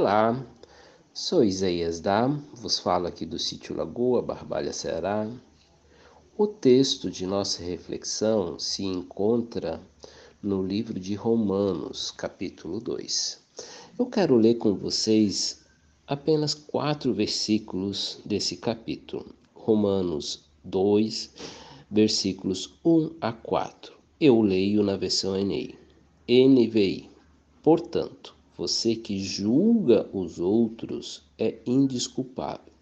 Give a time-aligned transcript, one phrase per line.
[0.00, 0.46] Olá,
[1.12, 5.28] sou Isaías Dá, vos falo aqui do sítio Lagoa, Barbalha, Ceará.
[6.36, 9.82] O texto de nossa reflexão se encontra
[10.40, 13.40] no livro de Romanos, capítulo 2.
[13.98, 15.64] Eu quero ler com vocês
[16.06, 19.34] apenas quatro versículos desse capítulo.
[19.52, 21.34] Romanos 2,
[21.90, 23.98] versículos 1 a 4.
[24.20, 25.76] Eu leio na versão NVI.
[26.28, 27.10] NVI.
[27.64, 32.72] Portanto, você que julga os outros é indisculpável,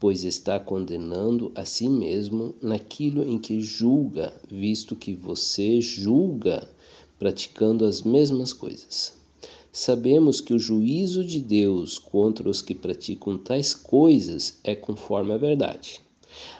[0.00, 6.66] pois está condenando a si mesmo naquilo em que julga, visto que você julga
[7.18, 9.12] praticando as mesmas coisas.
[9.70, 15.36] Sabemos que o juízo de Deus contra os que praticam tais coisas é conforme a
[15.36, 16.00] verdade.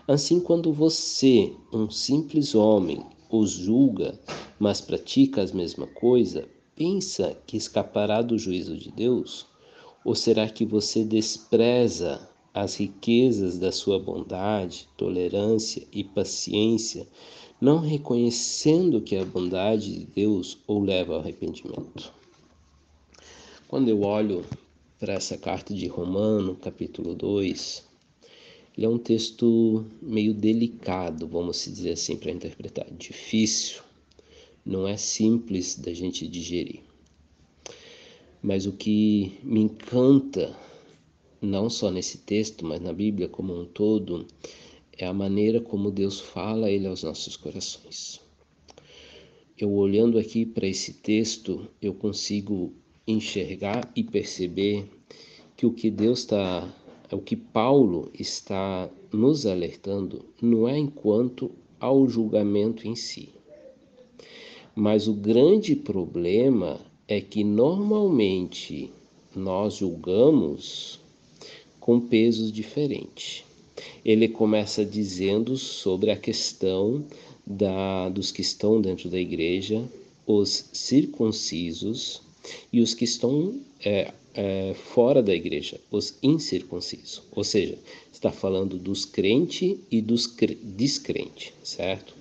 [0.06, 4.20] Assim, quando você, um simples homem, os julga,
[4.58, 6.46] mas pratica a mesma coisa,
[6.76, 9.46] pensa que escapará do juízo de Deus?
[10.04, 17.06] Ou será que você despreza as riquezas da sua bondade, tolerância e paciência,
[17.60, 22.12] não reconhecendo que a bondade de Deus o leva ao arrependimento?
[23.68, 24.44] Quando eu olho
[24.98, 27.84] para essa carta de Romano, capítulo 2,
[28.76, 33.81] ele é um texto meio delicado, vamos dizer assim, para interpretar, difícil,
[34.64, 36.80] não é simples da gente digerir.
[38.40, 40.56] Mas o que me encanta,
[41.40, 44.26] não só nesse texto, mas na Bíblia como um todo,
[44.96, 48.20] é a maneira como Deus fala ele aos nossos corações.
[49.56, 52.72] Eu olhando aqui para esse texto, eu consigo
[53.06, 54.88] enxergar e perceber
[55.56, 56.68] que o que Deus está,
[57.10, 63.28] o que Paulo está nos alertando não é enquanto ao julgamento em si.
[64.74, 68.90] Mas o grande problema é que normalmente
[69.34, 70.98] nós julgamos
[71.78, 73.44] com pesos diferentes.
[74.04, 77.04] Ele começa dizendo sobre a questão
[77.46, 79.84] da, dos que estão dentro da igreja,
[80.26, 82.22] os circuncisos,
[82.72, 87.22] e os que estão é, é, fora da igreja, os incircuncisos.
[87.32, 87.78] Ou seja,
[88.12, 90.26] está falando dos crentes e dos
[90.62, 92.14] descrentes, certo?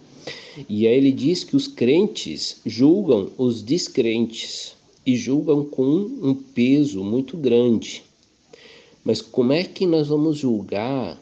[0.67, 7.03] E aí ele diz que os crentes julgam os descrentes e julgam com um peso
[7.03, 8.03] muito grande.
[9.03, 11.19] Mas como é que nós vamos julgar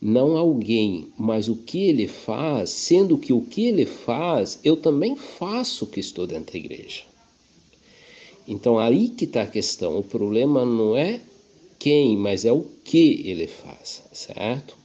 [0.00, 5.14] não alguém, mas o que ele faz, sendo que o que ele faz, eu também
[5.16, 7.02] faço que estou dentro da igreja?
[8.46, 9.98] Então aí que está a questão.
[9.98, 11.20] O problema não é
[11.78, 14.76] quem, mas é o que ele faz, certo?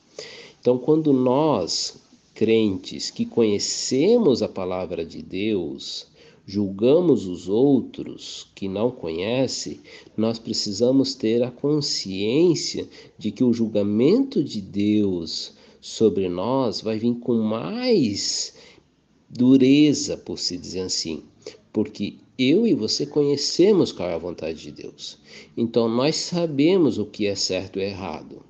[0.59, 1.97] Então quando nós,
[2.35, 6.06] crentes que conhecemos a palavra de Deus,
[6.46, 9.79] julgamos os outros que não conhecem,
[10.18, 12.88] nós precisamos ter a consciência
[13.18, 18.53] de que o julgamento de Deus sobre nós vai vir com mais
[19.29, 21.23] dureza, por se dizer assim,
[21.72, 25.18] porque eu e você conhecemos qual é a vontade de Deus.
[25.56, 28.44] Então nós sabemos o que é certo e errado.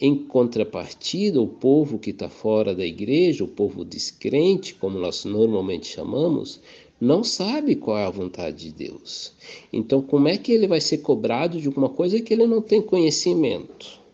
[0.00, 5.86] Em contrapartida, o povo que está fora da igreja, o povo descrente, como nós normalmente
[5.86, 6.60] chamamos,
[7.00, 9.32] não sabe qual é a vontade de Deus.
[9.72, 12.80] Então, como é que ele vai ser cobrado de alguma coisa que ele não tem
[12.80, 14.04] conhecimento?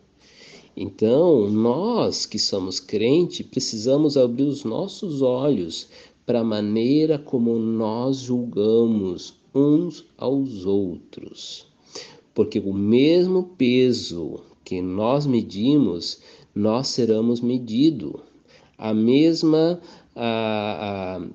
[0.75, 5.87] Então, nós que somos crentes, precisamos abrir os nossos olhos
[6.25, 11.65] para a maneira como nós julgamos uns aos outros.
[12.33, 16.21] Porque o mesmo peso que nós medimos,
[16.55, 18.21] nós seremos medidos.
[18.77, 19.79] A mesma.
[20.15, 21.27] A, a,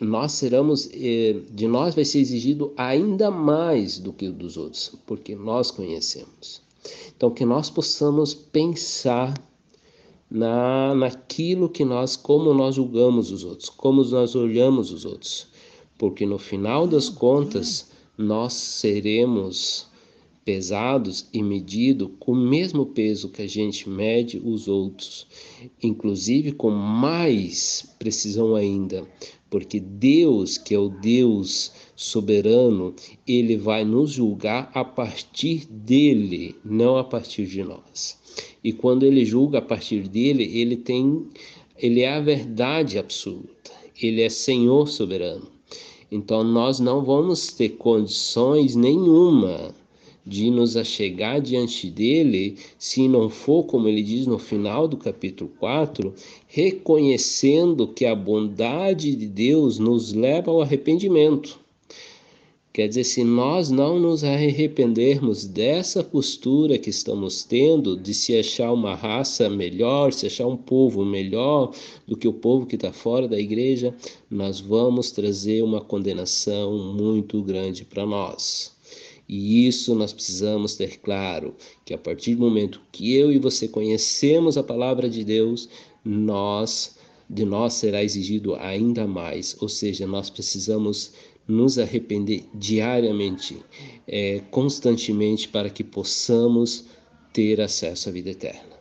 [0.00, 5.36] nós seremos, eh, de nós vai ser exigido ainda mais do que dos outros, porque
[5.36, 6.60] nós conhecemos.
[7.16, 9.32] Então, que nós possamos pensar
[10.32, 15.46] na naquilo que nós como nós julgamos os outros, como nós olhamos os outros,
[15.98, 19.86] porque no final das contas nós seremos
[20.42, 25.26] pesados e medidos com o mesmo peso que a gente mede os outros,
[25.82, 29.06] inclusive com mais precisão ainda,
[29.50, 32.94] porque Deus, que é o Deus soberano,
[33.26, 38.18] ele vai nos julgar a partir dele, não a partir de nós.
[38.64, 41.26] E quando ele julga a partir dele, ele tem
[41.82, 43.72] ele é a verdade absoluta.
[44.00, 45.48] Ele é Senhor soberano.
[46.10, 49.74] Então nós não vamos ter condições nenhuma
[50.24, 55.50] de nos achegar diante dele, se não for, como ele diz no final do capítulo
[55.58, 56.14] 4,
[56.46, 61.58] reconhecendo que a bondade de Deus nos leva ao arrependimento.
[62.72, 68.72] Quer dizer, se nós não nos arrependermos dessa postura que estamos tendo de se achar
[68.72, 71.74] uma raça melhor, se achar um povo melhor
[72.06, 73.94] do que o povo que está fora da igreja,
[74.30, 78.74] nós vamos trazer uma condenação muito grande para nós.
[79.28, 81.54] E isso nós precisamos ter claro,
[81.84, 85.68] que a partir do momento que eu e você conhecemos a palavra de Deus,
[86.02, 86.96] nós
[87.28, 91.12] de nós será exigido ainda mais, ou seja, nós precisamos
[91.46, 93.58] nos arrepender diariamente,
[94.06, 96.86] é, constantemente, para que possamos
[97.32, 98.72] ter acesso à vida eterna.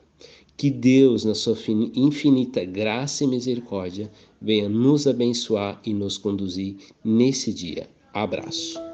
[0.58, 1.58] Que Deus, na sua
[1.96, 7.90] infinita graça e misericórdia, venha nos abençoar e nos conduzir nesse dia.
[8.14, 8.91] Abraço.